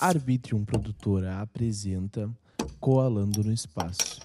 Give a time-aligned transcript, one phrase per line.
[0.00, 2.28] Arbitrium Produtora apresenta
[2.80, 4.20] Coalando no Espaço.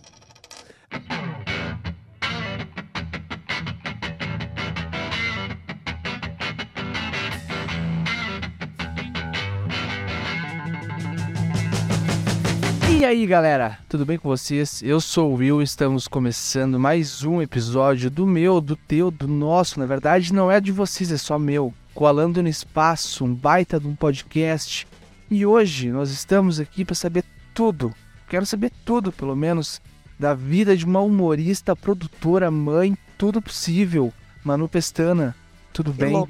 [12.99, 14.81] E aí galera, tudo bem com vocês?
[14.83, 19.79] Eu sou o Will, estamos começando mais um episódio do meu, do teu, do nosso.
[19.79, 21.73] Na verdade, não é de vocês, é só meu.
[21.93, 24.88] Coalando no Espaço, um baita de um podcast.
[25.31, 27.93] E hoje nós estamos aqui para saber tudo,
[28.27, 29.79] quero saber tudo pelo menos,
[30.17, 34.11] da vida de uma humorista, produtora, mãe, tudo possível.
[34.43, 35.35] Manu Pestana,
[35.71, 36.13] tudo bem?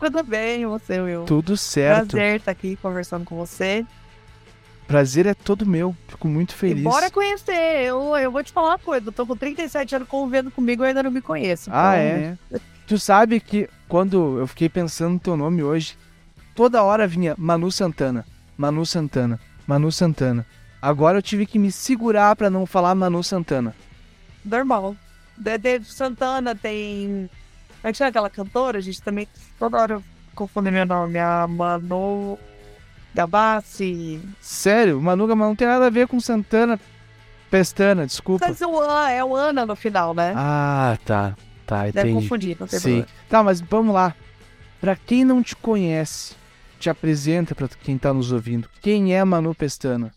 [0.00, 1.24] Tudo bem, você, Will?
[1.24, 2.10] Tudo certo.
[2.10, 3.86] Prazer estar aqui conversando com você.
[4.86, 6.80] Prazer é todo meu, fico muito feliz.
[6.80, 10.08] E bora conhecer, eu, eu vou te falar uma coisa, eu tô com 37 anos
[10.08, 11.70] convivendo comigo e ainda não me conheço.
[11.72, 12.60] Ah, então, é?
[12.86, 15.96] Tu sabe que quando eu fiquei pensando no teu nome hoje,
[16.54, 18.24] toda hora vinha Manu Santana,
[18.56, 20.46] Manu Santana, Manu Santana.
[20.80, 23.74] Agora eu tive que me segurar para não falar Manu Santana.
[24.44, 24.96] Normal.
[25.36, 27.28] De, Santana tem.
[27.80, 28.78] Como é que chama aquela cantora?
[28.78, 29.26] A gente também
[29.58, 30.02] toda hora
[30.34, 31.18] confunde meu nome.
[31.18, 32.38] A Manu.
[33.14, 34.20] Gabassi.
[34.40, 35.00] Sério?
[35.00, 36.78] Manu Gabassi não tem nada a ver com Santana
[37.54, 38.48] Pestana, desculpa.
[38.48, 40.32] Mas o Ana, é o Ana no final, né?
[40.36, 41.36] Ah, tá.
[41.64, 41.92] Tá, entendi.
[41.92, 42.88] Deve confundir, não tem Sim.
[42.88, 43.08] Problema.
[43.28, 44.12] Tá, mas vamos lá.
[44.80, 46.34] Pra quem não te conhece,
[46.84, 48.68] te apresenta para quem tá nos ouvindo.
[48.82, 50.12] Quem é Manu Pestana?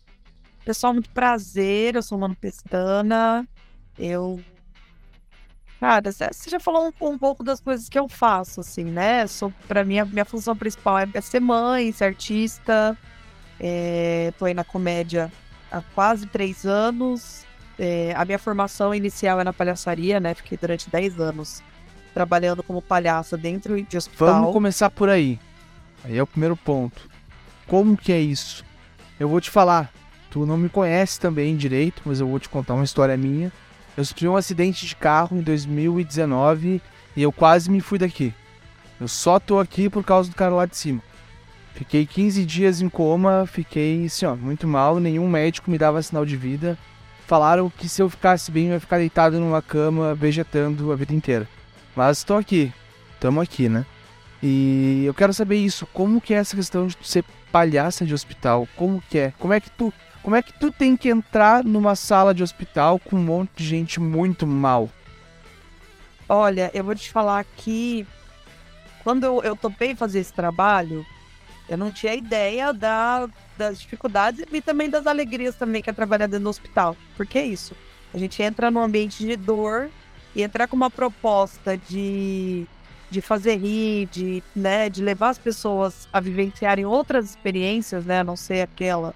[0.64, 1.94] Pessoal, muito prazer.
[1.94, 3.48] Eu sou Manu Pestana.
[3.98, 4.38] Eu.
[5.80, 9.26] Cara, você já falou um, um, pouco das coisas que eu faço, assim, né?
[9.26, 12.98] Sou, pra mim, a minha função principal é, ser mãe, ser artista.
[13.58, 15.32] É, tô aí na comédia
[15.72, 17.46] há quase três anos.
[17.78, 20.34] É, a minha formação inicial é na palhaçaria, né?
[20.34, 21.62] Fiquei durante 10 anos
[22.12, 24.34] trabalhando como palhaça dentro de hospital.
[24.34, 25.38] Vamos começar por aí.
[26.04, 27.08] Aí é o primeiro ponto.
[27.66, 28.64] Como que é isso?
[29.18, 29.92] Eu vou te falar.
[30.30, 33.50] Tu não me conhece também direito, mas eu vou te contar uma história minha.
[33.96, 36.80] Eu sofri um acidente de carro em 2019
[37.16, 38.32] e eu quase me fui daqui.
[39.00, 41.02] Eu só tô aqui por causa do cara lá de cima.
[41.74, 46.26] Fiquei 15 dias em coma, fiquei assim, ó, muito mal, nenhum médico me dava sinal
[46.26, 46.76] de vida.
[47.26, 51.14] Falaram que se eu ficasse bem, eu ia ficar deitado numa cama, vegetando a vida
[51.14, 51.48] inteira.
[51.94, 52.72] Mas estou aqui,
[53.14, 53.84] estamos aqui, né?
[54.42, 58.68] E eu quero saber isso, como que é essa questão de ser palhaça de hospital?
[58.76, 59.32] Como que é?
[59.38, 62.98] Como é que tu, como é que tu tem que entrar numa sala de hospital
[62.98, 64.88] com um monte de gente muito mal?
[66.28, 68.06] Olha, eu vou te falar que
[69.02, 71.04] quando eu, eu topei fazer esse trabalho,
[71.68, 76.26] eu não tinha ideia da, das dificuldades e também das alegrias também que é trabalhar
[76.26, 76.96] dentro do hospital.
[77.16, 77.74] Porque é isso.
[78.12, 79.90] A gente entra num ambiente de dor
[80.34, 82.66] e entrar com uma proposta de
[83.10, 88.24] de fazer rir, de, né, de levar as pessoas a vivenciarem outras experiências, né, a
[88.24, 89.14] não ser aquela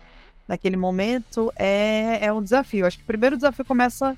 [0.49, 2.87] naquele momento, é, é um desafio.
[2.87, 4.17] Acho que o primeiro desafio começa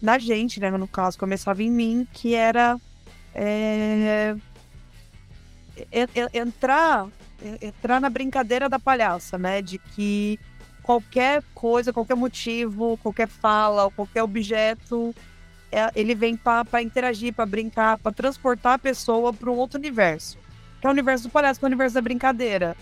[0.00, 2.78] na gente, né, no caso, começava em mim, que era
[3.34, 4.36] é,
[6.32, 7.08] entrar
[7.60, 10.38] entrar na brincadeira da palhaça, né, de que
[10.82, 15.35] qualquer coisa, qualquer motivo, qualquer fala, qualquer objeto é,
[15.94, 20.38] ele vem para interagir, para brincar, para transportar a pessoa para um outro universo.
[20.80, 22.76] Que é o universo do palhaço, que é o universo da brincadeira.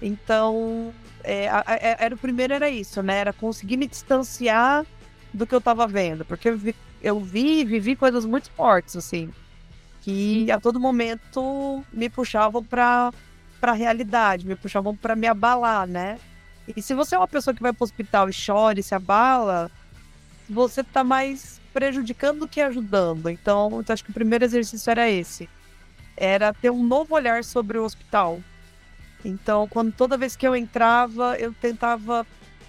[0.00, 3.18] Então, é, é, era o primeiro era isso, né?
[3.18, 4.86] Era conseguir me distanciar
[5.32, 6.24] do que eu estava vendo.
[6.24, 9.30] Porque eu vi, eu vi vivi coisas muito fortes, assim.
[10.02, 13.12] Que a todo momento me puxavam para
[13.60, 16.18] a realidade, me puxavam para me abalar, né?
[16.76, 18.94] E se você é uma pessoa que vai para o hospital e chora e se
[18.94, 19.70] abala,
[20.48, 23.28] você tá mais prejudicando do que ajudando.
[23.28, 25.48] Então, acho que o primeiro exercício era esse.
[26.16, 28.40] Era ter um novo olhar sobre o hospital.
[29.24, 32.26] Então, quando toda vez que eu entrava, eu tentava.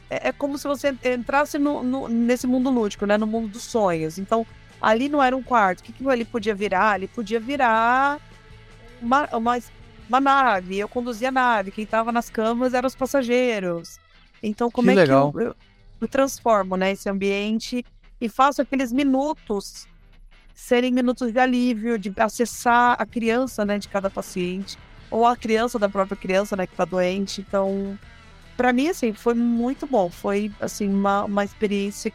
[0.10, 3.18] É, é como se você entrasse no, no, nesse mundo lúdico, né?
[3.18, 4.18] No mundo dos sonhos.
[4.18, 4.46] Então,
[4.82, 5.80] ali não era um quarto.
[5.80, 6.92] O que, que ali podia virar?
[6.92, 8.20] Ali podia virar
[9.02, 9.60] uma, uma,
[10.08, 10.78] uma nave.
[10.78, 11.72] Eu conduzia a nave.
[11.72, 14.00] Quem estava nas camas eram os passageiros.
[14.44, 15.32] Então, como que é legal.
[15.32, 15.56] que eu, eu,
[16.02, 17.86] eu transformo né, esse ambiente
[18.22, 19.88] e faço aqueles minutos
[20.54, 24.78] serem minutos de alívio, de acessar a criança, né, de cada paciente,
[25.10, 27.42] ou a criança da própria criança, né, que está doente.
[27.42, 27.98] Então,
[28.56, 30.10] para mim, assim, foi muito bom.
[30.10, 32.14] Foi, assim, uma, uma experiência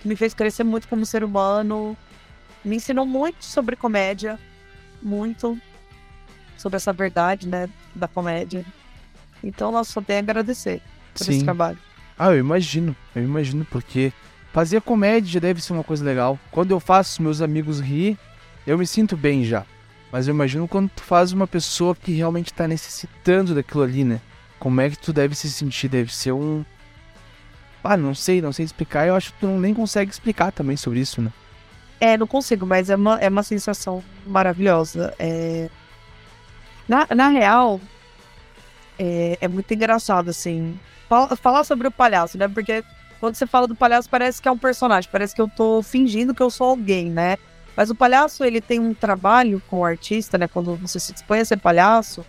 [0.00, 1.94] que me fez crescer muito como ser humano,
[2.64, 4.38] me ensinou muito sobre comédia,
[5.02, 5.58] muito
[6.56, 8.64] sobre essa verdade, né, da comédia.
[9.42, 10.80] Então, nós só tem a agradecer
[11.12, 11.32] por Sim.
[11.32, 11.78] esse trabalho.
[12.18, 14.10] Ah, eu imagino, eu imagino, porque
[14.54, 16.38] Fazer comédia já deve ser uma coisa legal.
[16.52, 18.16] Quando eu faço meus amigos rir,
[18.64, 19.66] eu me sinto bem já.
[20.12, 24.20] Mas eu imagino quando tu faz uma pessoa que realmente está necessitando daquilo ali, né?
[24.60, 25.88] Como é que tu deve se sentir?
[25.88, 26.64] Deve ser um.
[27.82, 29.08] Ah, não sei, não sei explicar.
[29.08, 31.32] Eu acho que tu não, nem consegue explicar também sobre isso, né?
[32.00, 35.12] É, não consigo, mas é uma, é uma sensação maravilhosa.
[35.18, 35.68] É...
[36.86, 37.80] Na, na real,
[38.96, 40.78] é, é muito engraçado, assim.
[41.08, 42.46] Fala, falar sobre o palhaço, né?
[42.46, 42.84] Porque
[43.24, 46.34] quando você fala do palhaço, parece que é um personagem, parece que eu tô fingindo
[46.34, 47.38] que eu sou alguém, né?
[47.74, 50.46] Mas o palhaço, ele tem um trabalho com o artista, né?
[50.46, 52.22] Quando você se dispõe a ser palhaço,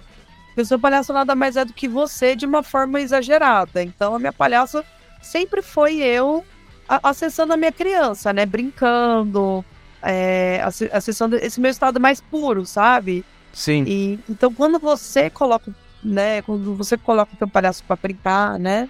[0.56, 3.84] o seu palhaço nada mais é do que você de uma forma exagerada.
[3.84, 4.86] Então, a minha palhaça
[5.22, 6.46] sempre foi eu
[6.88, 8.46] acessando a minha criança, né?
[8.46, 9.66] Brincando,
[10.02, 10.62] é,
[10.94, 13.26] acessando esse meu estado mais puro, sabe?
[13.52, 13.84] Sim.
[13.86, 16.42] E, então, quando você coloca, né?
[16.44, 18.90] Quando você coloca o seu palhaço para brincar, né?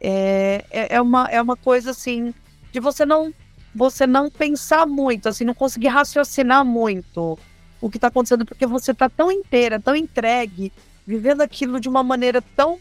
[0.00, 2.32] É, é, é, uma, é uma coisa assim
[2.72, 3.32] de você não
[3.74, 7.38] você não pensar muito, assim, não conseguir raciocinar muito
[7.80, 10.72] o que está acontecendo, porque você está tão inteira, tão entregue,
[11.06, 12.78] vivendo aquilo de uma maneira tão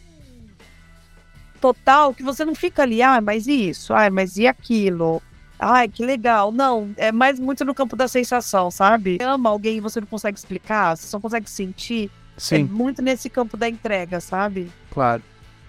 [1.62, 3.94] total que você não fica ali, ah, mas e isso?
[3.94, 5.22] Ah, mas e aquilo?
[5.60, 6.52] Ai, que legal.
[6.52, 9.18] Não, é mais muito no campo da sensação, sabe?
[9.18, 12.10] Você ama alguém e você não consegue explicar, você só consegue sentir.
[12.38, 12.56] Sim.
[12.56, 14.72] É muito nesse campo da entrega, sabe?
[14.90, 15.22] Claro.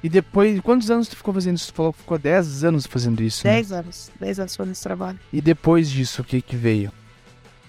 [0.02, 1.72] E depois, quantos anos tu ficou fazendo isso?
[1.72, 3.78] Tu falou que ficou 10 anos fazendo isso, 10 né?
[3.78, 4.10] anos.
[4.18, 5.18] 10 anos fazendo esse trabalho.
[5.32, 6.90] E depois disso, o que que veio?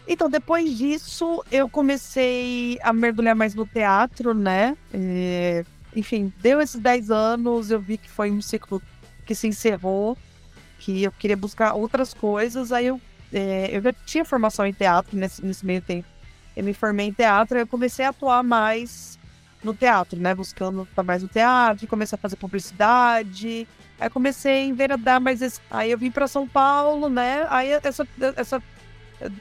[0.08, 4.78] Então, depois disso, eu comecei a mergulhar mais no teatro, né?
[4.94, 5.64] É...
[5.96, 8.82] Enfim, deu esses 10 anos, eu vi que foi um ciclo
[9.26, 10.18] que se encerrou,
[10.80, 13.00] que eu queria buscar outras coisas, aí eu,
[13.34, 13.70] é...
[13.72, 16.08] eu já tinha formação em teatro nesse, nesse meio tempo.
[16.56, 19.20] Eu me formei em teatro, e eu comecei a atuar mais
[19.64, 20.34] no teatro, né?
[20.34, 23.68] Buscando estar mais no teatro, comecei a fazer publicidade.
[24.00, 25.62] Aí comecei a enveredar mais esse...
[25.70, 27.46] Aí eu vim para São Paulo, né?
[27.50, 28.64] Aí essa, essa,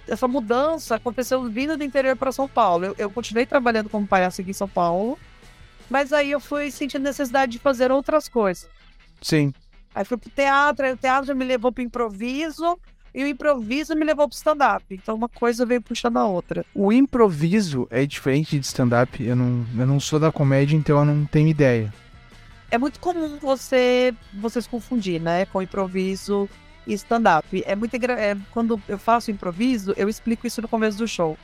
[0.06, 2.84] essa mudança aconteceu vindo do interior para São Paulo.
[2.84, 5.19] Eu, eu, continuei trabalhando como palhaço aqui em São Paulo,
[5.88, 8.69] mas aí eu fui sentindo necessidade de fazer outras coisas.
[9.23, 9.55] Sim.
[9.94, 12.78] Aí fui pro teatro, aí o teatro já me levou pro improviso.
[13.15, 14.85] E o improviso me levou pro stand-up.
[14.91, 16.65] Então uma coisa veio puxando a outra.
[16.75, 19.23] O improviso é diferente de stand-up.
[19.23, 21.93] Eu não, eu não sou da comédia, então eu não tenho ideia.
[22.71, 25.45] É muito comum você, você se confundir, né?
[25.47, 26.49] Com improviso
[26.87, 27.62] e stand-up.
[27.67, 31.37] É muito é, Quando eu faço improviso, eu explico isso no começo do show.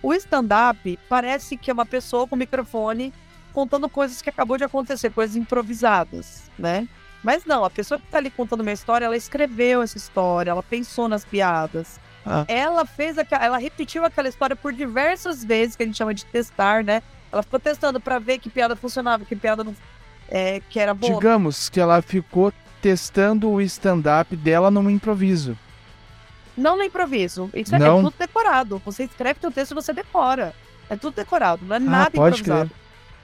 [0.00, 3.12] O stand-up parece que é uma pessoa com microfone
[3.52, 6.86] contando coisas que acabou de acontecer, coisas improvisadas, né?
[7.22, 10.62] Mas não, a pessoa que tá ali contando uma história, ela escreveu essa história, ela
[10.62, 11.98] pensou nas piadas.
[12.24, 12.44] Ah.
[12.46, 16.24] Ela fez aquela, ela repetiu aquela história por diversas vezes, que a gente chama de
[16.26, 17.02] testar, né?
[17.32, 19.74] Ela ficou testando para ver que piada funcionava, que piada não
[20.28, 21.14] é, que era boa.
[21.14, 25.58] Digamos que ela ficou testando o stand-up dela num improviso.
[26.56, 27.50] Não no improviso.
[27.54, 28.00] Isso é, não.
[28.00, 28.82] é tudo decorado.
[28.84, 30.54] Você escreve teu texto e você decora.
[30.90, 32.70] É tudo decorado, não é ah, nada pode improvisado.
[32.70, 32.77] Crer.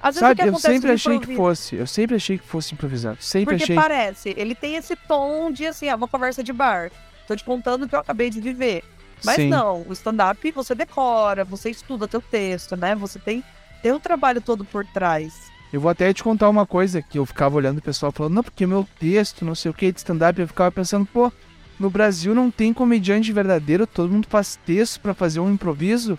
[0.04, 1.76] Às vezes Sabe, eu sempre achei que fosse.
[1.76, 3.16] Eu sempre achei que fosse improvisado.
[3.22, 3.74] Sempre Porque achei.
[3.74, 4.34] parece.
[4.36, 6.90] Ele tem esse tom de assim, ah, uma conversa de bar.
[7.26, 8.84] Tô te contando o que eu acabei de viver.
[9.24, 9.48] Mas Sim.
[9.48, 12.94] não, o stand-up você decora, você estuda teu texto, né?
[12.94, 13.42] Você tem,
[13.82, 15.50] tem o trabalho todo por trás.
[15.72, 18.42] Eu vou até te contar uma coisa que eu ficava olhando o pessoal falando, não,
[18.42, 21.32] porque meu texto, não sei o que, de stand-up, eu ficava pensando, pô,
[21.80, 26.18] no Brasil não tem comediante verdadeiro, todo mundo faz texto para fazer um improviso.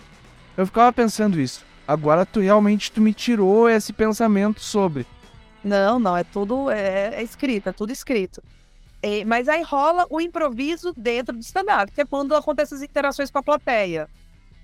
[0.57, 1.63] Eu ficava pensando isso.
[1.87, 5.05] Agora tu realmente tu me tirou esse pensamento sobre.
[5.63, 8.41] Não, não, é tudo é, é escrito, é tudo escrito.
[9.01, 13.29] É, mas aí rola o improviso dentro do stand-up, que é quando acontecem as interações
[13.29, 14.10] com a plateia.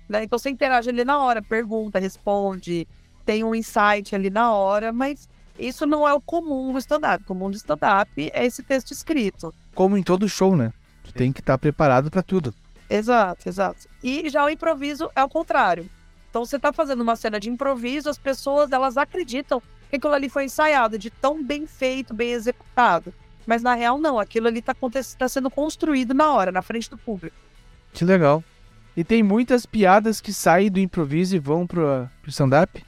[0.08, 0.24] Né?
[0.24, 2.86] Então você interage ali na hora, pergunta, responde,
[3.24, 7.22] tem um insight ali na hora, mas isso não é o comum do stand-up.
[7.22, 9.54] O comum do stand-up é esse texto escrito.
[9.74, 10.72] Como em todo show, né?
[11.04, 12.54] Tu tem que estar preparado para tudo.
[12.88, 13.88] Exato, exato.
[14.02, 15.88] E já o improviso é o contrário.
[16.32, 20.30] Então você está fazendo uma cena de improviso, as pessoas elas acreditam que aquilo ali
[20.30, 23.12] foi ensaiado, de tão bem feito, bem executado.
[23.46, 24.74] Mas na real não, aquilo ali está
[25.18, 27.36] tá sendo construído na hora, na frente do público.
[27.92, 28.42] Que legal.
[28.96, 32.82] E tem muitas piadas que saem do improviso e vão pro, pro stand-up?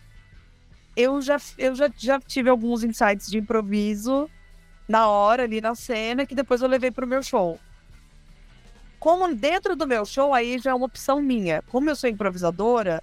[0.96, 4.26] Eu, já, eu já, já tive alguns insights de improviso
[4.88, 7.60] na hora, ali na cena, que depois eu levei pro meu show.
[8.98, 11.60] Como dentro do meu show, aí já é uma opção minha.
[11.70, 13.02] Como eu sou improvisadora,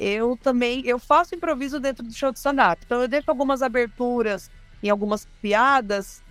[0.00, 2.82] eu também eu faço improviso dentro do show de stand-up.
[2.84, 4.50] Então eu deixo algumas aberturas
[4.82, 6.22] em algumas piadas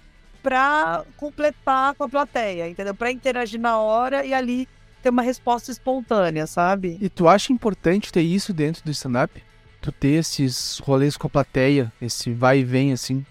[0.42, 2.96] para completar com a plateia, entendeu?
[2.96, 4.68] Para interagir na hora e ali
[5.04, 6.98] ter uma resposta espontânea, sabe?
[7.00, 9.44] E tu acha importante ter isso dentro do stand-up?
[9.82, 13.24] Tu ter esses rolês com a plateia, esse vai e vem assim?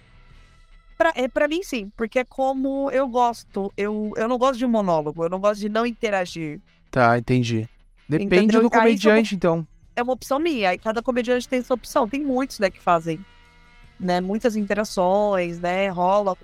[0.97, 3.73] Pra, é, pra mim, sim, porque é como eu gosto.
[3.77, 6.61] Eu, eu não gosto de monólogo, eu não gosto de não interagir.
[6.91, 7.69] Tá, entendi.
[8.09, 8.63] Depende Entendeu?
[8.63, 9.67] do comediante, então
[9.99, 10.75] é uma opção minha.
[10.75, 12.09] E cada comediante tem sua opção.
[12.09, 13.25] Tem muitos, né, que fazem.
[13.99, 14.21] né?
[14.21, 15.89] Muitas interações, né?
[15.89, 16.37] Rola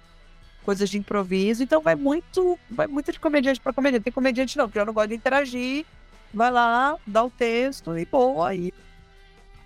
[0.64, 4.04] coisas de improviso, então vai muito, vai muito de comediante para comediante.
[4.04, 5.84] Tem comediante não, que eu não gosto de interagir,
[6.32, 8.72] vai lá, dá o texto e boa, aí.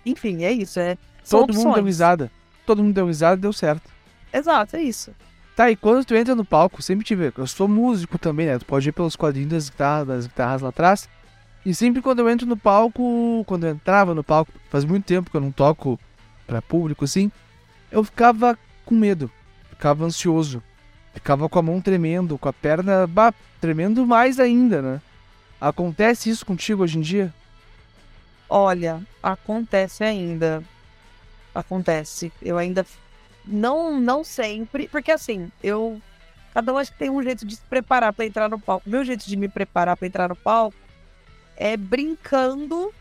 [0.05, 0.97] Enfim, é isso, é.
[1.27, 1.65] Todo opções.
[1.65, 2.31] mundo deu risada.
[2.65, 3.89] Todo mundo deu risada e deu certo.
[4.31, 5.11] Exato, é isso.
[5.55, 7.31] Tá, e quando tu entra no palco, sempre tive.
[7.35, 8.59] Eu sou músico também, né?
[8.59, 11.09] Tu pode ir pelos quadrinhos das guitarras, das guitarras lá atrás.
[11.65, 15.29] E sempre quando eu entro no palco, quando eu entrava no palco, faz muito tempo
[15.29, 15.99] que eu não toco
[16.47, 17.31] para público assim,
[17.91, 19.29] eu ficava com medo,
[19.69, 20.63] ficava ansioso,
[21.13, 25.01] ficava com a mão tremendo, com a perna bah, tremendo mais ainda, né?
[25.59, 27.33] Acontece isso contigo hoje em dia?
[28.49, 30.63] Olha, acontece ainda.
[31.53, 32.31] Acontece.
[32.41, 32.85] Eu ainda
[33.45, 36.01] não não sempre, porque assim, eu
[36.53, 38.89] cada um acho que tem um jeito de se preparar para entrar no palco.
[38.89, 40.75] Meu jeito de me preparar para entrar no palco
[41.59, 42.91] é brincando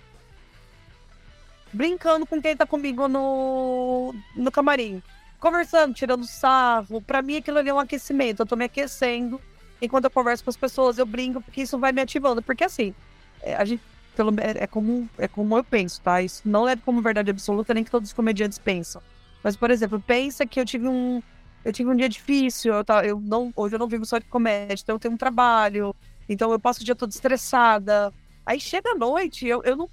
[1.72, 5.02] brincando com quem tá comigo no no camarim.
[5.38, 7.00] Conversando, tirando sarro.
[7.00, 8.42] Para mim aquilo ali é um aquecimento.
[8.42, 9.40] Eu tô me aquecendo
[9.80, 12.94] enquanto eu converso com as pessoas, eu brinco porque isso vai me ativando, porque assim,
[13.40, 13.82] é, a gente
[14.16, 16.20] pelo é, é como é como eu penso, tá?
[16.20, 19.00] Isso não é como verdade absoluta nem que todos os comediantes pensam.
[19.42, 21.22] Mas por exemplo, pensa que eu tive um
[21.64, 24.82] eu tive um dia difícil, eu, eu não hoje eu não vivo só de comédia,
[24.82, 25.94] então eu tenho um trabalho,
[26.28, 28.12] então eu passo o dia todo estressada.
[28.48, 29.90] Aí chega a noite, eu, eu não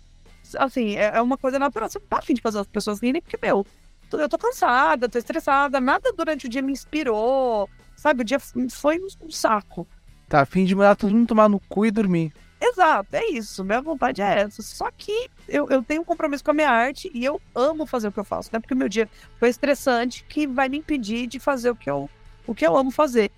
[0.58, 3.22] assim, é, é uma coisa natural, você não tá afim de fazer as pessoas rirem
[3.22, 3.66] porque meu,
[4.14, 8.22] eu tô cansada, tô estressada, nada durante o dia me inspirou, sabe?
[8.22, 9.86] O dia foi um saco.
[10.30, 12.32] Tá afim de mandar todo mundo tomar no cu e dormir.
[12.62, 13.62] Exato, é isso.
[13.62, 14.62] Minha vontade é essa.
[14.62, 18.08] Só que eu, eu tenho um compromisso com a minha arte e eu amo fazer
[18.08, 18.50] o que eu faço.
[18.54, 21.76] Não é porque o meu dia foi estressante que vai me impedir de fazer o
[21.76, 22.10] que eu,
[22.48, 23.30] o que eu amo fazer.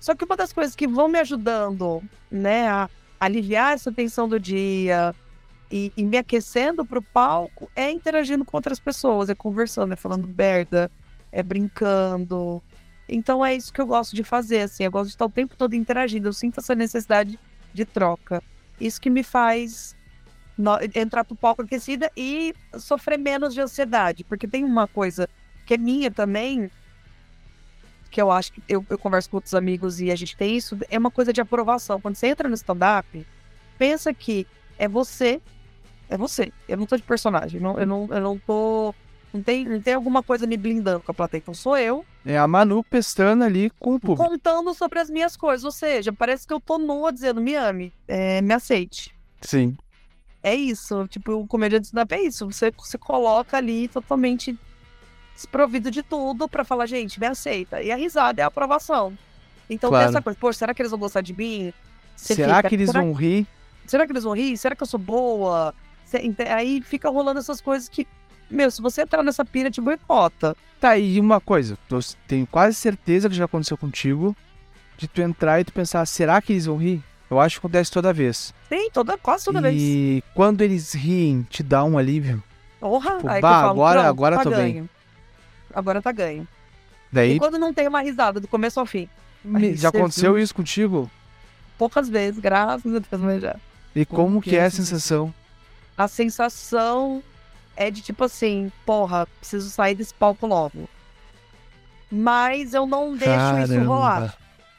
[0.00, 2.90] Só que uma das coisas que vão me ajudando, né, a
[3.26, 5.14] aliviar essa tensão do dia
[5.70, 10.26] e, e me aquecendo pro palco é interagindo com outras pessoas, é conversando, é falando
[10.26, 10.90] merda,
[11.30, 12.62] é brincando.
[13.08, 15.56] Então é isso que eu gosto de fazer, assim, eu gosto de estar o tempo
[15.56, 17.38] todo interagindo, eu sinto essa necessidade
[17.72, 18.42] de troca.
[18.80, 19.96] Isso que me faz
[20.56, 24.24] no, entrar pro palco aquecida e sofrer menos de ansiedade.
[24.24, 25.28] Porque tem uma coisa
[25.64, 26.70] que é minha também,
[28.10, 30.78] que eu acho que eu, eu converso com outros amigos e a gente tem isso,
[30.90, 32.00] é uma coisa de aprovação.
[32.00, 33.26] Quando você entra no stand-up,
[33.78, 34.46] pensa que
[34.78, 35.40] é você,
[36.08, 36.52] é você.
[36.68, 38.94] Eu não tô de personagem, não, eu, não, eu não tô.
[39.32, 41.40] Não tem, não tem alguma coisa me blindando com a plateia.
[41.40, 42.06] Então sou eu.
[42.24, 44.30] É a Manu pestando ali com o público.
[44.30, 45.62] Contando sobre as minhas coisas.
[45.64, 49.14] Ou seja, parece que eu tô nua dizendo, me ame, é, me aceite.
[49.42, 49.76] Sim.
[50.42, 51.06] É isso.
[51.08, 52.50] Tipo, o comediante stand-up é isso.
[52.50, 54.58] Você se coloca ali totalmente
[55.36, 57.80] desprovido de tudo para falar, gente, me aceita.
[57.80, 59.16] E a risada é a aprovação.
[59.70, 60.06] Então claro.
[60.06, 61.72] tem essa coisa, poxa, será que eles vão gostar de mim?
[62.16, 63.46] Você será fica, que eles será vão rir?
[63.86, 64.56] Será que eles vão rir?
[64.56, 65.74] Será que eu sou boa?
[66.54, 68.06] Aí fica rolando essas coisas que,
[68.50, 70.56] meu, se você entrar nessa pira, te boicota.
[70.80, 74.34] Tá, aí uma coisa, eu tenho quase certeza que já aconteceu contigo,
[74.96, 77.02] de tu entrar e tu pensar, será que eles vão rir?
[77.28, 78.54] Eu acho que acontece toda vez.
[78.68, 79.74] Sim, toda, quase toda e vez.
[79.76, 82.42] E quando eles riem, te dá um alívio.
[82.78, 84.74] Porra, tipo, aí bah, falo, agora, agora tá tô ganho.
[84.74, 84.90] bem.
[85.76, 86.48] Agora tá ganho.
[87.12, 87.36] Daí...
[87.36, 89.06] E quando não tem uma risada, do começo ao fim.
[89.74, 90.42] já aconteceu viu?
[90.42, 91.10] isso contigo?
[91.76, 93.56] Poucas vezes, graças a Deus, mas já.
[93.94, 95.34] E como que é a sensação?
[95.98, 97.22] A sensação
[97.76, 100.88] é de tipo assim, porra, preciso sair desse palco logo.
[102.10, 103.64] Mas eu não deixo Caramba.
[103.64, 104.38] isso rolar.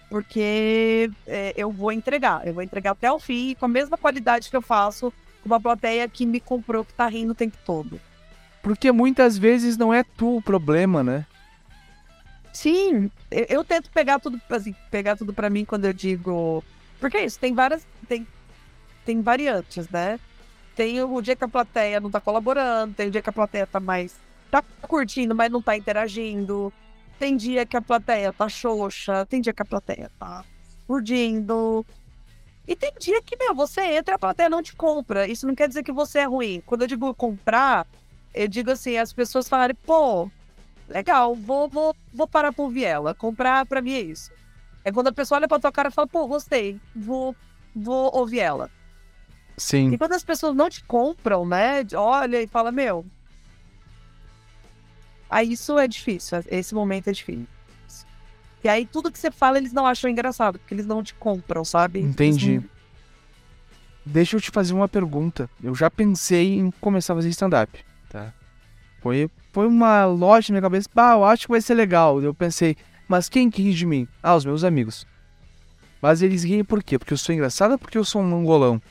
[0.10, 2.48] Porque é, eu vou entregar.
[2.48, 5.14] Eu vou entregar até o fim, com a mesma qualidade que eu faço
[5.44, 8.00] com uma plateia que me comprou, que tá rindo o tempo todo.
[8.68, 11.26] Porque muitas vezes não é tu o problema, né?
[12.52, 16.62] Sim, eu, eu tento pegar tudo, assim, pegar tudo para mim quando eu digo.
[17.00, 17.88] Porque é isso, tem várias.
[18.10, 18.28] Tem
[19.06, 20.20] tem variantes, né?
[20.76, 23.66] Tem o dia que a plateia não tá colaborando, tem o dia que a plateia
[23.66, 24.18] tá mais.
[24.52, 26.74] tá curtindo, mas não tá interagindo.
[27.18, 30.44] Tem dia que a plateia tá xoxa, tem dia que a plateia tá
[30.90, 31.86] urdindo.
[32.68, 35.26] E tem dia que, meu, você entra e a plateia não te compra.
[35.26, 36.62] Isso não quer dizer que você é ruim.
[36.66, 37.88] Quando eu digo comprar,
[38.44, 40.30] eu digo assim, as pessoas falarem, pô,
[40.88, 43.14] legal, vou, vou, vou parar por ouvir ela.
[43.14, 44.32] Comprar pra mim é isso.
[44.84, 47.36] É quando a pessoa olha pra tua cara e fala, pô, gostei, vou,
[47.76, 48.72] vou ouvir ela.
[49.58, 49.92] Sim.
[49.92, 51.86] E quando as pessoas não te compram, né?
[51.96, 53.06] Olha e fala, meu.
[55.30, 56.40] Aí isso é difícil.
[56.48, 57.48] Esse momento é difícil.
[58.64, 61.66] E aí tudo que você fala eles não acham engraçado, porque eles não te compram,
[61.66, 62.00] sabe?
[62.00, 62.60] Entendi.
[62.60, 62.70] Não...
[64.06, 65.50] Deixa eu te fazer uma pergunta.
[65.62, 68.34] Eu já pensei em começar a fazer stand-up, tá?
[69.02, 70.90] Foi, foi uma loja na minha cabeça.
[70.94, 72.22] Bah, eu acho que vai ser legal.
[72.22, 72.76] Eu pensei,
[73.08, 74.08] mas quem que ri de mim?
[74.22, 75.06] Ah, os meus amigos.
[76.02, 76.98] Mas eles riem por quê?
[76.98, 78.82] Porque eu sou engraçado ou porque eu sou um mongolão?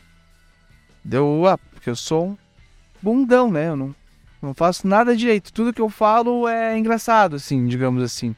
[1.04, 2.38] Deu, ah, porque eu sou um
[3.00, 3.68] bundão, né?
[3.68, 3.94] Eu não,
[4.42, 5.52] Não faço nada direito.
[5.52, 8.34] Tudo que eu falo é engraçado, assim, digamos assim.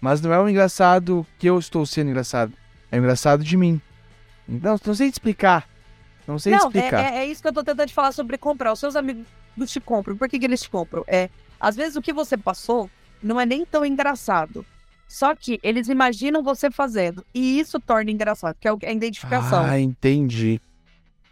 [0.00, 2.52] Mas não é um engraçado que eu estou sendo engraçado.
[2.90, 3.80] É um engraçado de mim.
[4.46, 5.66] Não, não sei te explicar.
[6.26, 7.00] Não sei Não, é, explicar.
[7.00, 8.72] é, é isso que eu tô tentando te falar sobre comprar.
[8.72, 9.26] Os seus amigos
[9.66, 10.16] te compram.
[10.16, 11.04] Por que, que eles te compram?
[11.06, 11.28] É,
[11.60, 12.90] às vezes o que você passou
[13.22, 14.64] não é nem tão engraçado.
[15.08, 17.24] Só que eles imaginam você fazendo.
[17.32, 19.64] E isso torna engraçado, que é é a identificação.
[19.64, 20.60] Ah, entendi.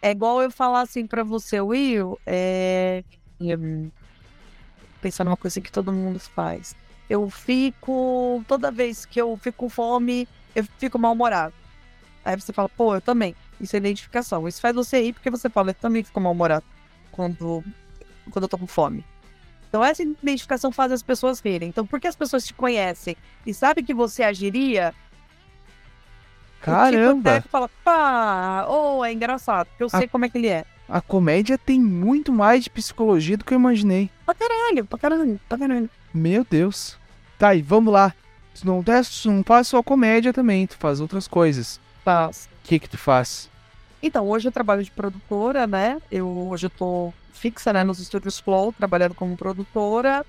[0.01, 3.05] É igual eu falar assim pra você, Will, é.
[5.01, 6.77] Pensar numa coisa que todo mundo faz.
[7.09, 8.45] Eu fico.
[8.47, 11.55] Toda vez que eu fico com fome, eu fico mal-humorado.
[12.25, 13.35] Aí você fala, pô, eu também.
[13.61, 14.47] Isso é identificação.
[14.47, 16.65] Isso faz você ir porque você fala, eu também fico mal-humorado
[17.11, 17.65] quando,
[18.31, 19.05] quando eu tô com fome.
[19.69, 21.69] Então essa identificação faz as pessoas rirem.
[21.69, 24.95] Então, porque as pessoas te conhecem e sabem que você agiria,
[26.59, 27.37] tipo Caramba!
[27.37, 30.67] até fala, pá, ou é engraçado, porque eu sei como é que ele é.
[30.87, 34.11] A comédia tem muito mais de psicologia do que eu imaginei.
[34.27, 35.89] Pra caralho, pra caralho, pra caralho.
[36.13, 36.99] Meu Deus.
[37.39, 38.15] Tá, e vamos lá.
[38.55, 41.81] Tu não, tu não faz só comédia também, tu faz outras coisas.
[42.05, 42.47] Faz.
[42.63, 43.49] O que que tu faz?
[44.03, 46.01] Então, hoje eu trabalho de produtora, né?
[46.11, 50.27] Eu hoje eu tô fixa, né, nos estúdios Flow, trabalhando como produtora.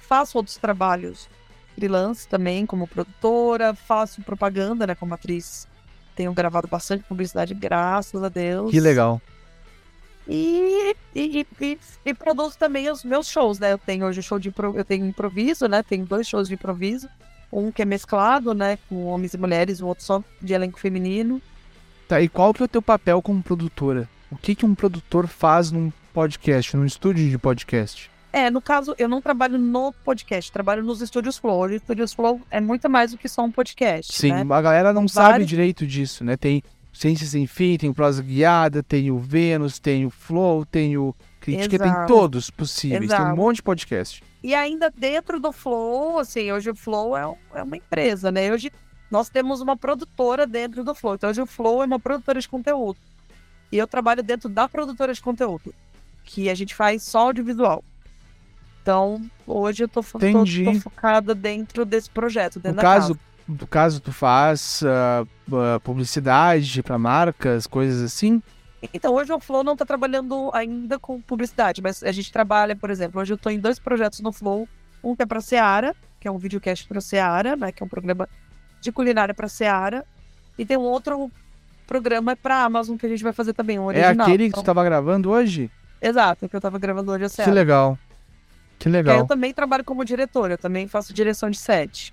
[0.00, 1.28] Faço outros trabalhos
[1.74, 3.74] freelance também, como produtora.
[3.74, 5.68] Faço propaganda, né, como atriz.
[6.16, 8.70] Tenho gravado bastante publicidade, graças a Deus.
[8.70, 9.20] Que legal.
[10.28, 13.72] E, e, e, e, produzo também os meus shows, né?
[13.72, 15.84] Eu tenho hoje show de eu tenho improviso, né?
[15.84, 17.08] Tenho dois shows de improviso.
[17.52, 18.76] Um que é mesclado, né?
[18.88, 21.40] Com homens e mulheres, o outro só de elenco feminino.
[22.08, 24.08] Tá, e qual que é o teu papel como produtora?
[24.30, 28.10] O que que um produtor faz num podcast, num estúdio de podcast?
[28.32, 31.64] É, no caso, eu não trabalho no podcast, trabalho nos estúdios Flow.
[31.64, 34.46] Os estúdios Flow é muito mais do que só um podcast, Sim, né?
[34.48, 36.36] a galera não São sabe vários- direito disso, né?
[36.36, 41.14] Tem Ciência Sem Fim, tem Prosa Guiada, tem o Vênus, tem o Flow, tem o
[41.40, 42.12] Crítica, tem Exato.
[42.12, 43.00] todos possíveis.
[43.08, 43.36] Tem um Exato.
[43.36, 44.22] monte de podcast.
[44.42, 47.22] E ainda dentro do Flow, assim, hoje o Flow é,
[47.54, 48.52] é uma empresa, né?
[48.52, 48.70] Hoje
[49.10, 51.14] nós temos uma produtora dentro do Flow.
[51.14, 52.98] Então hoje o Flow é uma produtora de conteúdo.
[53.70, 55.74] E eu trabalho dentro da produtora de conteúdo,
[56.24, 57.82] que a gente faz só audiovisual.
[58.82, 63.20] Então, hoje eu tô, tô, tô focada dentro desse projeto, No dentro da caso, casa.
[63.48, 65.26] no caso, tu faz ah,
[65.82, 68.40] publicidade para marcas, coisas assim?
[68.94, 72.88] Então, hoje o Flow não tá trabalhando ainda com publicidade, mas a gente trabalha, por
[72.88, 74.68] exemplo, hoje eu tô em dois projetos no Flow.
[75.02, 77.72] Um que é pra Seara, que é um videocast pra Seara, né?
[77.72, 78.28] Que é um programa
[78.86, 80.04] de culinária pra Seara.
[80.58, 81.30] E tem um outro
[81.86, 84.26] programa pra Amazon que a gente vai fazer também, um É original.
[84.26, 85.70] aquele que tu Então, tava gravando hoje?
[86.00, 87.52] Exato, que eu tava gravando hoje a Que Seara.
[87.52, 87.98] legal.
[88.78, 89.18] Que Que aí legal.
[89.18, 92.12] eu também trabalho como diretora, eu também faço direção de set.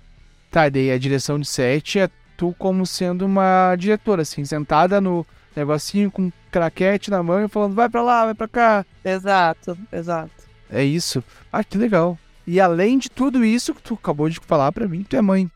[0.50, 5.26] Tá, daí a direção de set é tu como sendo uma diretora, assim, sentada no
[5.56, 8.86] negocinho com um craquete na mão e falando, vai pra lá, vai pra cá.
[9.04, 10.30] Exato, exato.
[10.70, 11.22] É isso.
[11.52, 12.18] Ah, que legal.
[12.46, 15.50] E além de tudo isso que tu acabou de falar pra mim, tu é mãe.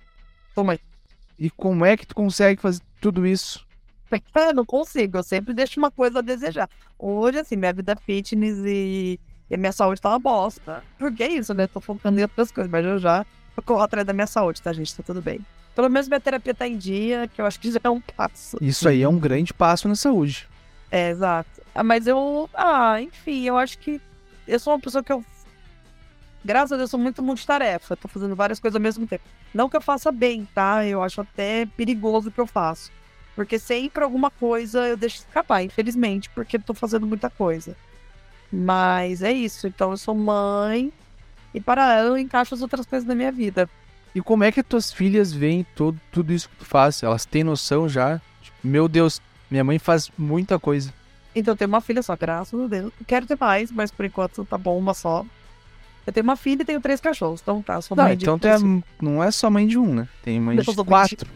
[0.55, 0.81] Toma aí.
[1.39, 3.67] E como é que tu consegue fazer tudo isso?
[4.35, 6.67] É, não consigo, eu sempre deixo uma coisa a desejar.
[6.99, 9.21] Hoje, assim, minha vida fitness e,
[9.51, 10.83] e minha saúde tá uma bosta.
[10.99, 11.67] Porque é isso, né?
[11.67, 13.27] Tô focando em outras coisas, mas eu já
[13.67, 14.97] corro atrás da minha saúde, tá, gente?
[14.97, 15.41] Tá tudo bem.
[15.75, 18.57] Pelo menos minha terapia tá em dia, que eu acho que já é um passo.
[18.61, 20.49] Isso aí é um grande passo na saúde.
[20.91, 21.63] É, exato.
[21.75, 22.49] Ah, mas eu.
[22.55, 24.01] Ah, enfim, eu acho que
[24.47, 25.25] eu sou uma pessoa que eu.
[26.49, 27.95] Graças a Deus, sou muito multitarefa.
[27.95, 29.23] Tô fazendo várias coisas ao mesmo tempo.
[29.53, 30.83] Não que eu faça bem, tá?
[30.83, 32.91] Eu acho até perigoso o que eu faço.
[33.37, 37.77] Porque sempre alguma coisa eu deixo escapar, infelizmente, porque tô fazendo muita coisa.
[38.51, 39.67] Mas é isso.
[39.67, 40.91] Então eu sou mãe
[41.53, 43.69] e para ela eu encaixo as outras coisas na minha vida.
[44.15, 47.03] E como é que as tuas filhas veem todo, tudo isso que tu faz?
[47.03, 48.23] Elas têm noção já?
[48.41, 50.95] Tipo, meu Deus, minha mãe faz muita coisa.
[51.35, 52.91] Então eu tenho uma filha só, graças a Deus.
[53.07, 55.27] Quero ter mais, mas por enquanto tá bom uma só.
[56.09, 57.41] Eu tenho uma filha e tenho três cachorros.
[57.43, 60.09] Então tá, sou Não, mãe de então é, não é só mãe de um, né?
[60.23, 61.29] Tem mãe Eu de de- quatro.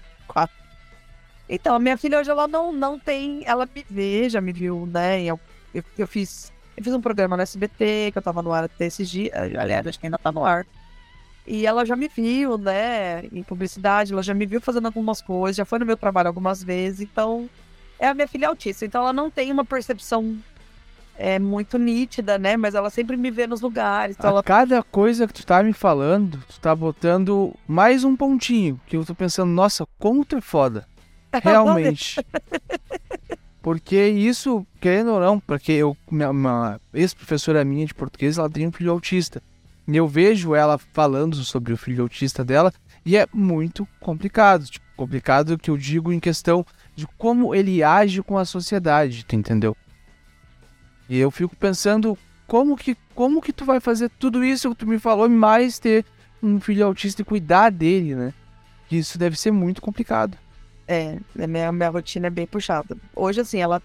[1.49, 3.43] Então, a minha filha hoje, ela não, não tem.
[3.45, 5.23] Ela me vê, já me viu, né?
[5.23, 5.39] Eu,
[5.75, 6.51] eu, eu fiz.
[6.75, 9.31] Eu fiz um programa no SBT, que eu tava no ar até esses dias.
[9.35, 10.65] Aliás, acho que ainda tá no ar.
[11.47, 13.25] E ela já me viu, né?
[13.31, 16.63] Em publicidade, ela já me viu fazendo algumas coisas, já foi no meu trabalho algumas
[16.65, 17.01] vezes.
[17.03, 17.51] Então,
[17.99, 18.87] é a minha filha autista.
[18.87, 20.39] Então, ela não tem uma percepção
[21.23, 22.57] é, muito nítida, né?
[22.57, 24.17] Mas ela sempre me vê nos lugares.
[24.19, 28.17] Então, A ela cada coisa que tu tá me falando, tu tá botando mais um
[28.17, 28.81] pontinho.
[28.89, 30.85] Que eu tô pensando, nossa, como tu é foda.
[31.41, 32.21] Realmente.
[33.63, 38.67] Porque isso, querendo ou não, porque eu, minha, uma ex-professora minha de português, ela tem
[38.67, 39.41] um filho autista.
[39.87, 42.73] E eu vejo ela falando sobre o filho autista dela
[43.07, 44.65] e é muito complicado.
[44.65, 49.37] Tipo, complicado que eu digo em questão de como ele age com a sociedade, tu
[49.37, 49.77] entendeu?
[51.09, 54.87] E eu fico pensando como que, como que tu vai fazer tudo isso que tu
[54.87, 56.05] me falou, mais ter
[56.43, 58.35] um filho autista e cuidar dele, né?
[58.91, 60.37] Isso deve ser muito complicado.
[60.87, 62.97] É, a minha, minha rotina é bem puxada.
[63.15, 63.81] Hoje, assim, ela,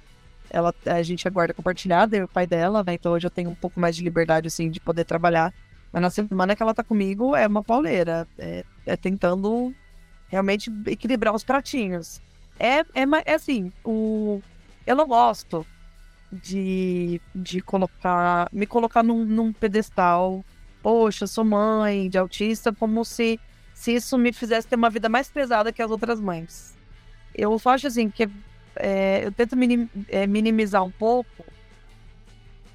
[0.49, 2.95] ela, a gente é guarda compartilhada, eu e o pai dela, né?
[2.95, 5.53] Então hoje eu tenho um pouco mais de liberdade, assim, de poder trabalhar.
[5.93, 8.27] Mas na semana que ela tá comigo é uma pauleira.
[8.38, 9.73] É, é tentando
[10.27, 12.19] realmente equilibrar os pratinhos.
[12.60, 14.41] É, é, é assim, o,
[14.86, 15.65] eu não gosto
[16.32, 20.44] de, de colocar, me colocar num, num pedestal.
[20.82, 23.40] Poxa, sou mãe de autista, como se,
[23.74, 26.76] se isso me fizesse ter uma vida mais pesada que as outras mães.
[27.34, 28.30] Eu acho assim que
[28.76, 31.46] é, eu tento minim, é, minimizar um pouco,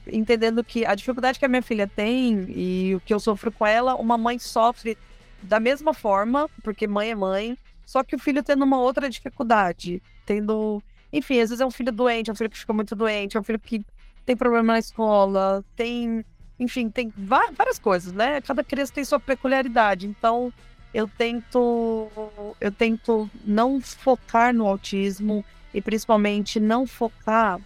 [0.07, 3.67] entendendo que a dificuldade que a minha filha tem e o que eu sofro com
[3.67, 4.99] ela, uma mãe sofre
[5.43, 10.03] da mesma forma, porque mãe é mãe, só que o filho tendo uma outra dificuldade,
[10.25, 13.37] tendo enfim, às vezes é um filho doente, é um filho que fica muito doente,
[13.37, 13.85] é um filho que
[14.25, 16.25] tem problema na escola, tem.
[16.59, 18.41] Enfim, tem várias coisas, né?
[18.41, 20.07] Cada criança tem sua peculiaridade.
[20.07, 20.53] Então,
[20.95, 22.09] eu tento.
[22.61, 25.45] Eu tento não focar no autismo
[25.75, 27.61] e principalmente não focar.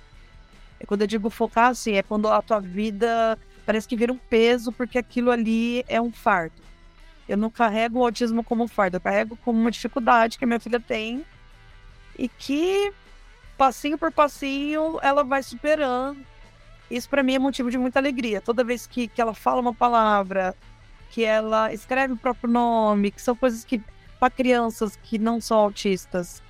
[0.86, 4.70] Quando eu digo focar, assim, é quando a tua vida parece que vira um peso,
[4.72, 6.62] porque aquilo ali é um fardo.
[7.28, 10.46] Eu não carrego o autismo como um fardo, eu carrego como uma dificuldade que a
[10.46, 11.24] minha filha tem
[12.16, 12.92] e que
[13.56, 16.18] passinho por passinho, ela vai superando.
[16.90, 18.40] Isso para mim é motivo de muita alegria.
[18.40, 20.54] Toda vez que, que ela fala uma palavra,
[21.10, 23.80] que ela escreve o próprio nome, que são coisas que
[24.20, 26.42] para crianças que não são autistas,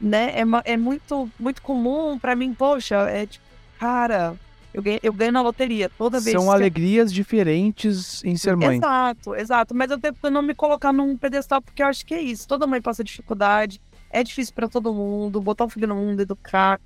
[0.00, 0.32] né?
[0.34, 3.44] É, é muito muito comum para mim, poxa, é tipo,
[3.78, 4.36] cara,
[4.72, 6.36] eu ganho, eu ganho na loteria toda vez.
[6.36, 8.78] São alegrias diferentes em ser mãe.
[8.78, 9.74] Exato, exato.
[9.74, 12.48] Mas eu tento não me colocar num pedestal porque eu acho que é isso.
[12.48, 13.80] Toda mãe passa dificuldade
[14.12, 16.78] é difícil para todo mundo, botar um filho no mundo, educar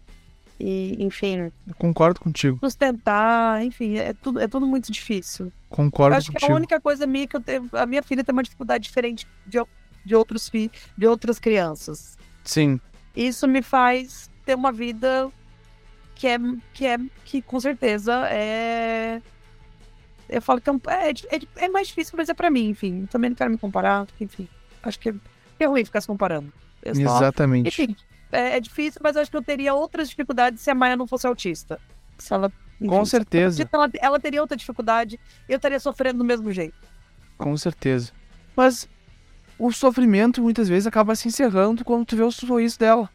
[0.58, 1.50] e, enfim.
[1.66, 2.58] Eu concordo contigo.
[2.60, 5.52] Sustentar, enfim, é tudo, é tudo muito difícil.
[5.68, 6.46] Concordo eu acho contigo.
[6.46, 9.26] que a única coisa minha que eu tenho, a minha filha tem uma dificuldade diferente
[9.46, 9.58] de,
[10.04, 12.16] de outros filhos, de outras crianças.
[12.44, 12.80] Sim.
[13.14, 15.30] Isso me faz ter uma vida
[16.14, 16.38] que é
[16.72, 19.20] que é que com certeza é
[20.28, 23.06] eu falo que é, um, é, é, é mais difícil, mas é para mim, enfim.
[23.06, 24.48] Também não quero me comparar, enfim.
[24.82, 25.14] Acho que
[25.58, 26.52] é ruim ficar se comparando.
[26.90, 27.68] Exatamente.
[27.68, 27.96] Enfim,
[28.32, 31.06] é, é, difícil, mas eu acho que eu teria outras dificuldades se a Maia não
[31.06, 31.80] fosse autista.
[32.18, 33.68] Se ela, enfim, Com certeza.
[33.72, 35.18] Ela, ela teria outra dificuldade
[35.48, 36.76] e eu estaria sofrendo do mesmo jeito.
[37.38, 38.12] Com certeza.
[38.54, 38.88] Mas
[39.58, 43.08] o sofrimento muitas vezes acaba se encerrando quando tu vê o sorriso dela.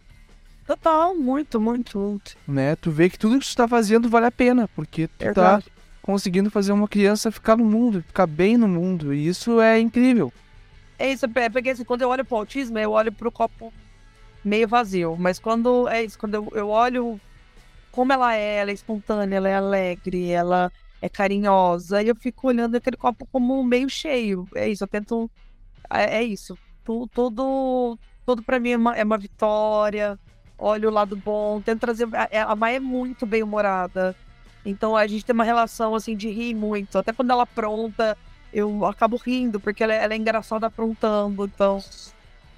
[0.66, 2.38] Total, muito, muito, muito.
[2.48, 2.76] Né?
[2.76, 5.66] Tu vê que tudo que tu tá fazendo vale a pena, porque tu Verdade.
[5.66, 9.80] tá conseguindo fazer uma criança ficar no mundo, ficar bem no mundo, e isso é
[9.80, 10.32] incrível.
[11.02, 13.74] É isso, é porque assim, quando eu olho pro autismo, eu olho pro copo
[14.46, 15.18] meio vazio.
[15.18, 17.20] Mas quando é isso, quando eu, eu olho
[17.92, 22.48] como ela é, ela é espontânea, ela é alegre, ela é carinhosa, e eu fico
[22.48, 24.48] olhando aquele copo como meio cheio.
[24.54, 25.30] É isso, eu tento.
[25.90, 26.56] É, é isso.
[26.86, 30.20] Tudo, tudo, tudo para mim é uma, é uma vitória.
[30.56, 32.08] Olho o lado bom, tento trazer.
[32.16, 34.16] A, a Maia é muito bem humorada.
[34.64, 37.00] Então a gente tem uma relação assim de rir muito.
[37.00, 38.16] Até quando ela pronta,
[38.54, 41.84] eu acabo rindo, porque ela, é, ela é engraçada aprontando, então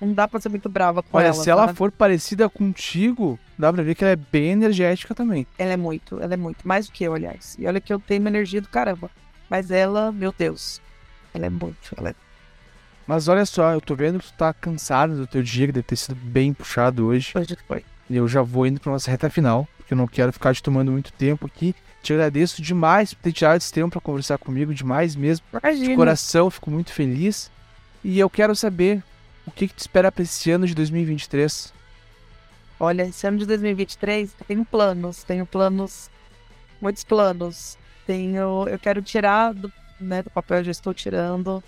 [0.02, 1.34] não dá pra ser muito brava com Olha, ela.
[1.34, 5.48] se ela for parecida contigo, dá pra ver que ela é bem energética também.
[5.58, 6.68] Ela é muito, ela é muito.
[6.68, 7.56] Mais do que eu, aliás.
[7.58, 9.10] E olha que eu tenho uma energia do caramba.
[9.50, 10.82] Mas ela, meu Deus,
[11.34, 11.94] ela é muito.
[11.96, 12.16] Ela é...
[13.06, 15.86] Mas olha só, eu tô vendo que tu tá cansado do teu dia, que deve
[15.86, 17.34] ter sido bem puxado hoje.
[17.36, 17.84] Hoje foi.
[18.10, 20.64] E eu já vou indo pra nossa reta final, porque eu não quero ficar te
[20.64, 21.76] tomando muito tempo aqui.
[22.04, 25.46] Te agradeço demais por ter tirado esse tempo para conversar comigo, demais mesmo.
[25.54, 25.88] Imagina.
[25.88, 27.50] De coração, fico muito feliz.
[28.04, 29.02] E eu quero saber
[29.48, 31.74] o que, que te espera para esse ano de 2023.
[32.78, 36.10] Olha, esse ano de 2023 tenho planos, tenho planos,
[36.82, 37.78] muitos planos.
[38.06, 41.64] Tenho, eu quero tirar do, né, do papel, já estou tirando.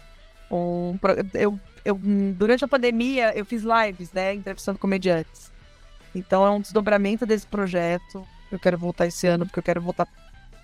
[0.52, 1.00] Um,
[1.34, 1.98] eu, eu,
[2.36, 5.50] durante a pandemia, eu fiz lives, né, entrevistando comediantes.
[6.14, 8.28] Então é um desdobramento desse projeto.
[8.52, 10.06] Eu quero voltar esse ano porque eu quero voltar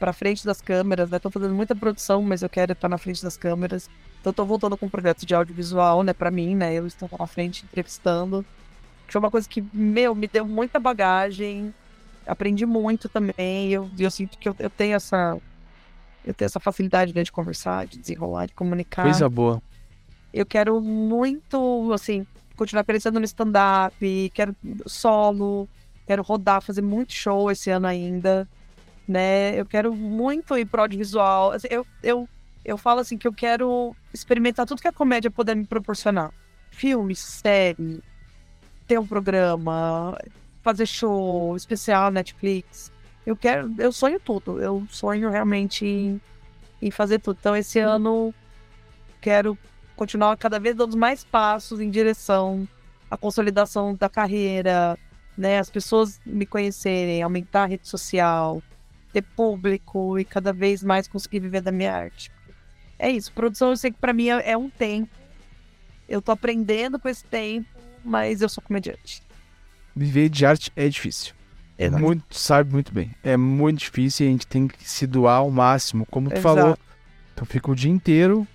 [0.01, 1.19] para frente das câmeras, né?
[1.19, 3.87] Tô fazendo muita produção, mas eu quero estar na frente das câmeras.
[4.19, 6.73] Então tô voltando com um projeto de audiovisual, né, para mim, né?
[6.73, 8.43] Eu estou na frente entrevistando.
[9.05, 11.71] Que foi uma coisa que, meu, me deu muita bagagem.
[12.25, 13.69] Aprendi muito também.
[13.69, 15.37] Eu, eu sinto que eu, eu tenho essa
[16.25, 19.03] eu tenho essa facilidade né, de conversar, de desenrolar, de comunicar.
[19.03, 19.61] Coisa boa.
[20.33, 24.55] Eu quero muito, assim, continuar crescendo no stand-up, quero
[24.87, 25.69] solo,
[26.07, 28.47] quero rodar, fazer muito show esse ano ainda
[29.11, 29.59] né?
[29.59, 31.51] Eu quero muito ir pro audiovisual.
[31.51, 32.29] Assim, eu, eu,
[32.63, 36.31] eu falo assim que eu quero experimentar tudo que a comédia puder me proporcionar.
[36.71, 38.01] Filme, série,
[38.87, 40.17] ter um programa,
[40.63, 42.89] fazer show, especial Netflix.
[43.25, 44.61] eu quero, eu sonho tudo.
[44.61, 46.21] Eu sonho realmente em,
[46.81, 47.37] em fazer tudo.
[47.39, 48.33] Então esse ano
[49.19, 49.57] quero
[49.95, 52.65] continuar cada vez dando mais passos em direção
[53.09, 54.97] à consolidação da carreira,
[55.37, 55.59] né?
[55.59, 58.63] As pessoas me conhecerem, aumentar a rede social,
[59.11, 62.31] ter público e cada vez mais conseguir viver da minha arte.
[62.97, 63.31] É isso.
[63.31, 65.09] Produção, eu sei que para mim é, é um tempo.
[66.07, 67.67] Eu tô aprendendo com esse tempo,
[68.03, 69.21] mas eu sou comediante.
[69.95, 71.33] Viver de arte é difícil.
[71.77, 73.11] É muito, sabe muito bem.
[73.23, 76.43] É muito difícil e a gente tem que se doar ao máximo, como tu Exato.
[76.43, 76.77] falou.
[77.33, 78.47] Então fica o dia inteiro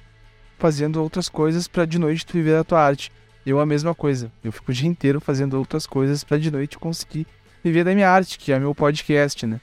[0.58, 3.10] fazendo outras coisas para de noite tu viver a tua arte.
[3.44, 4.30] Eu a mesma coisa.
[4.44, 7.26] Eu fico o dia inteiro fazendo outras coisas para de noite conseguir
[7.64, 9.60] viver da minha arte, que é meu podcast, né?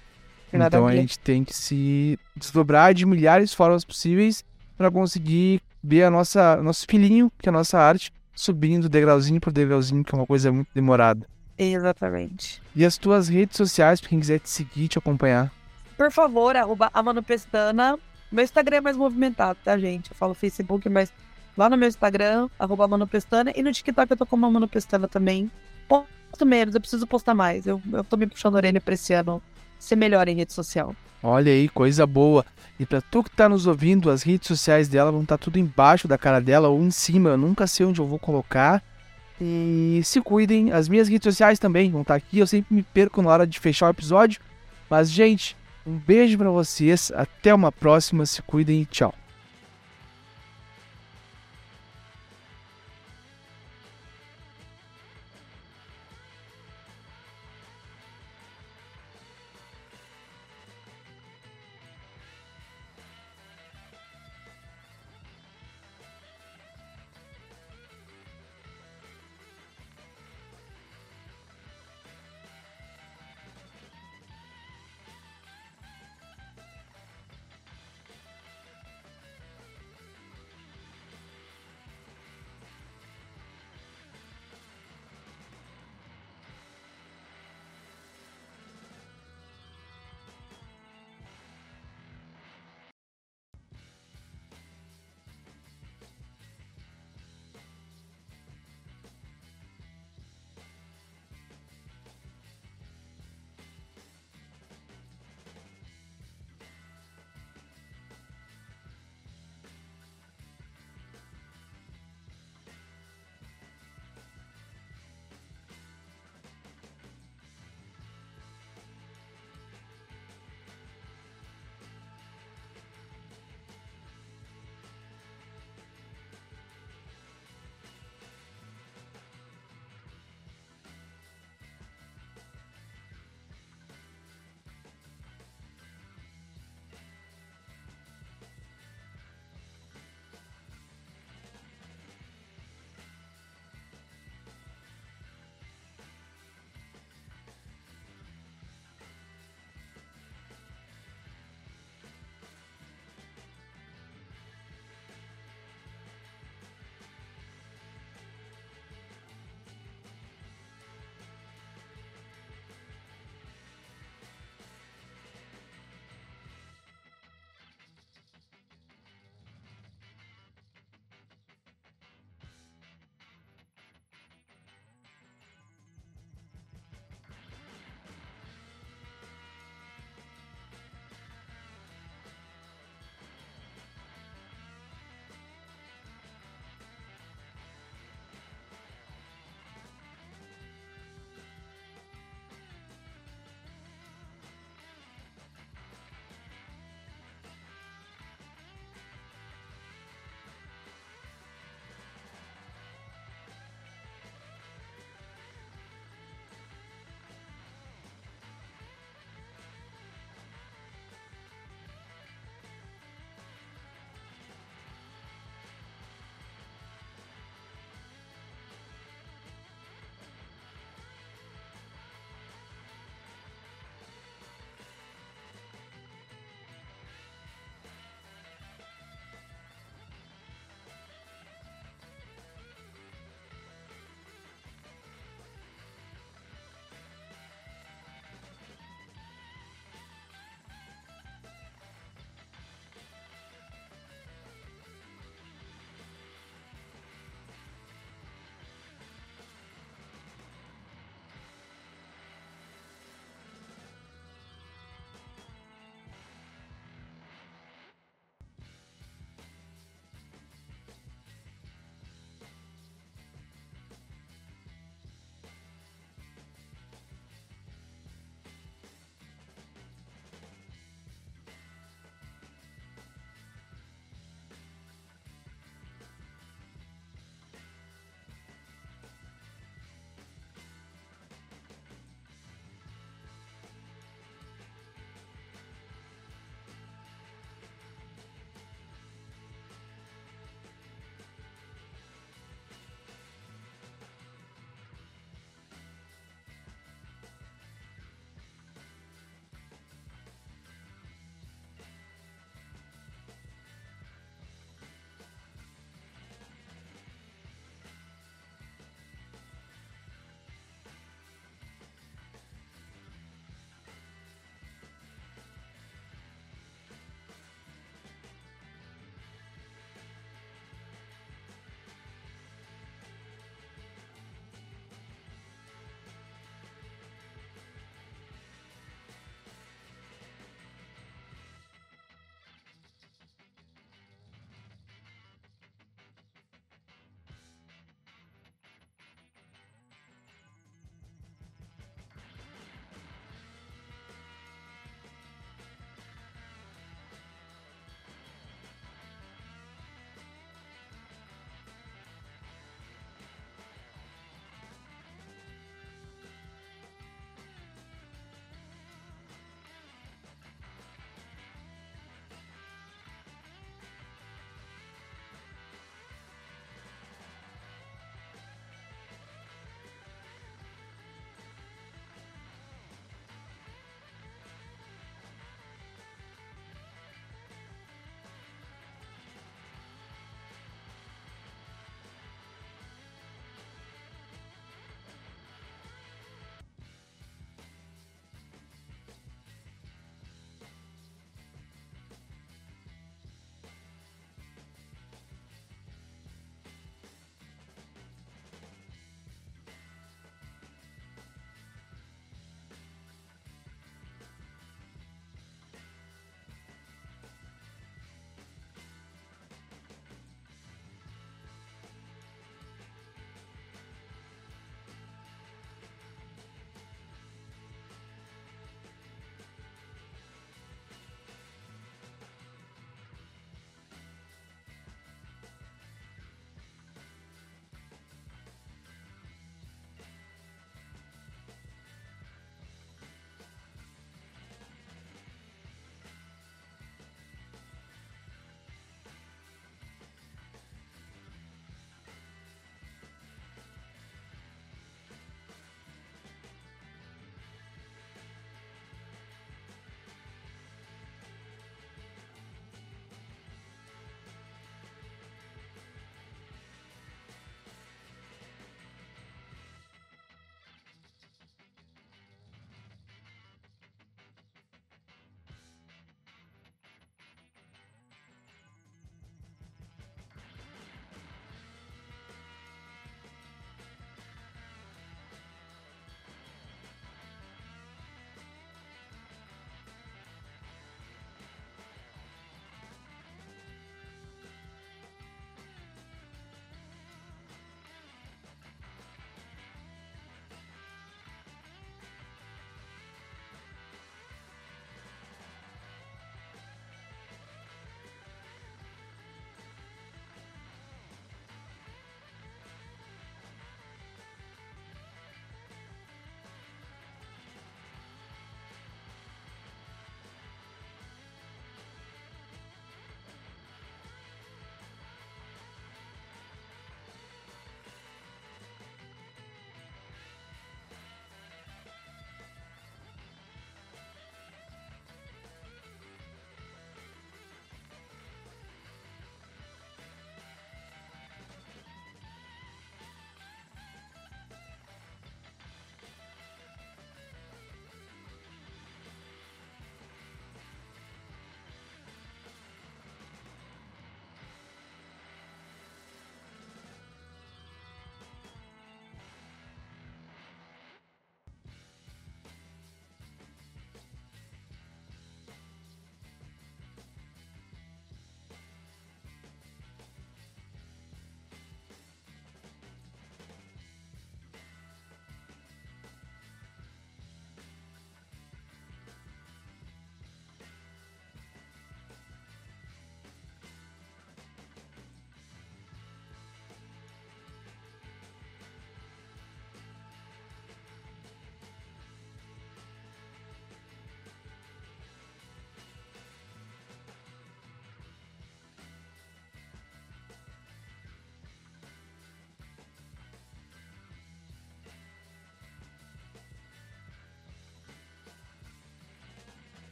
[0.54, 4.44] Então a gente tem que se desdobrar de milhares de formas possíveis
[4.78, 9.52] para conseguir ver a nossa nosso filhinho, que é a nossa arte, subindo degrauzinho por
[9.52, 11.28] degrauzinho, que é uma coisa muito demorada.
[11.58, 12.62] Exatamente.
[12.76, 15.52] E as tuas redes sociais, pra quem quiser te seguir, te acompanhar.
[15.98, 17.98] Por favor, arroba amanopestana.
[18.32, 20.10] Meu Instagram é mais movimentado, tá, gente?
[20.10, 21.14] Eu falo Facebook, mas
[21.56, 23.52] lá no meu Instagram, arroba amanopestana.
[23.56, 25.52] E no TikTok eu tô como amanopestana também.
[25.88, 27.68] Posto menos, eu preciso postar mais.
[27.68, 29.42] Eu, eu tô me puxando a orelha pra esse ano
[29.84, 30.96] ser melhor em rede social.
[31.22, 32.46] Olha aí, coisa boa.
[32.80, 36.08] E pra tu que tá nos ouvindo, as redes sociais dela vão estar tudo embaixo
[36.08, 37.30] da cara dela ou em cima.
[37.30, 38.84] Eu nunca sei onde eu vou colocar.
[39.40, 42.40] E se cuidem, as minhas redes sociais também vão estar aqui.
[42.40, 44.42] Eu sempre me perco na hora de fechar o episódio.
[44.90, 47.12] Mas, gente, um beijo pra vocês.
[47.16, 48.26] Até uma próxima.
[48.26, 49.14] Se cuidem e tchau.